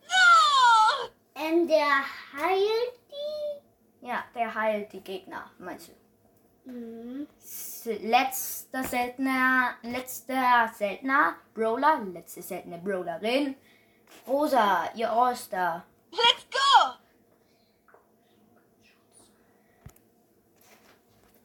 No! 0.00 1.10
Ähm, 1.36 1.68
der 1.68 2.04
heilt 2.32 2.98
die. 3.08 4.08
ja, 4.08 4.24
der 4.34 4.52
heilt 4.52 4.92
die 4.92 5.00
Gegner, 5.00 5.48
meinst 5.58 5.90
du? 5.90 6.03
Mhm. 6.64 7.26
Letzter 7.84 8.84
seltener, 8.84 9.74
letzter 9.82 10.70
seltener 10.74 11.34
Brawler, 11.52 12.00
letzte 12.12 12.42
seltene 12.42 12.78
Brawlerin. 12.78 13.54
Rosa, 14.26 14.90
ihr 14.94 15.10
All-Star. 15.10 15.84
Let's 16.10 16.46
go! 16.50 16.94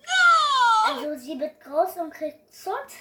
No! 0.05 0.93
Also 0.93 1.17
sie 1.17 1.37
wird 1.37 1.59
groß 1.59 1.97
und 1.97 2.11
kriegt 2.11 2.55
Schutz. 2.55 2.95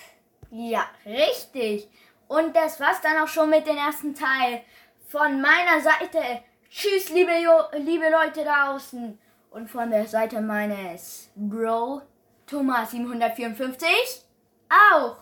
Ja, 0.51 0.89
richtig. 1.07 1.89
Und 2.27 2.57
das 2.57 2.81
war's 2.81 3.01
dann 3.01 3.23
auch 3.23 3.29
schon 3.29 3.51
mit 3.51 3.67
dem 3.67 3.77
ersten 3.77 4.15
Teil 4.15 4.63
von 5.09 5.41
meiner 5.41 5.81
Seite. 5.81 6.43
Tschüss, 6.69 7.11
liebe, 7.11 7.33
jo 7.39 7.61
liebe 7.79 8.11
Leute 8.11 8.45
da 8.45 8.75
außen. 8.75 9.19
Und 9.51 9.69
von 9.71 9.91
der 9.91 10.07
Seite 10.07 10.41
meines 10.41 11.31
Bro 11.35 12.03
Thomas 12.47 12.91
754 12.91 14.25
auch. 14.69 15.17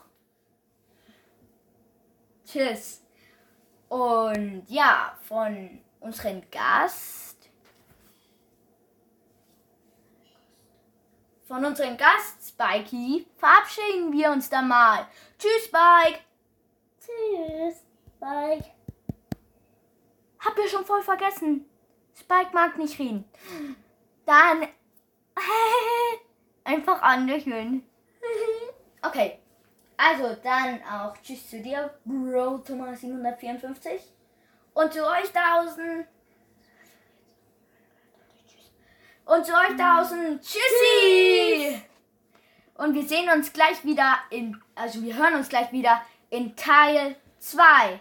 Tschüss. 2.45 3.03
Und 3.89 4.65
ja, 4.69 5.17
von 5.23 5.81
unserem 6.01 6.43
Gast. 6.51 7.51
Von 11.47 11.65
unserem 11.65 11.97
Gast 11.97 12.49
Spikey 12.49 13.27
verabschieden 13.37 14.13
wir 14.13 14.31
uns 14.31 14.51
dann 14.51 14.67
mal. 14.67 15.07
Tschüss, 15.39 15.67
Spike. 15.67 16.21
Tschüss. 17.01 17.85
Bye. 18.19 18.65
Hab 20.41 20.59
ich 20.59 20.71
schon 20.71 20.85
voll 20.85 21.03
vergessen. 21.03 21.69
Spike 22.15 22.51
mag 22.53 22.77
nicht 22.79 22.99
reden. 22.99 23.25
Dann 24.27 24.69
einfach 26.65 27.03
anlächeln. 27.03 27.83
Okay. 29.03 29.39
Also 29.97 30.37
dann 30.43 30.83
auch 30.83 31.17
Tschüss 31.23 31.49
zu 31.49 31.63
dir, 31.63 31.95
Bro 32.05 32.59
Thomas 32.59 33.01
754. 33.01 34.03
Und 34.75 34.93
zu 34.93 35.07
euch 35.07 35.33
da 35.33 35.61
außen. 35.61 36.07
Und 39.27 39.47
zu 39.47 39.53
euch 39.53 39.77
da 39.79 40.01
außen. 40.01 40.41
Tschüssi! 40.41 41.81
Und 42.75 42.95
wir 42.95 43.05
sehen 43.05 43.31
uns 43.31 43.53
gleich 43.53 43.85
wieder 43.85 44.19
in, 44.31 44.61
also 44.75 45.03
wir 45.03 45.17
hören 45.17 45.35
uns 45.35 45.49
gleich 45.49 45.71
wieder 45.73 46.03
in 46.31 46.57
Teil 46.57 47.17
2. 47.39 48.01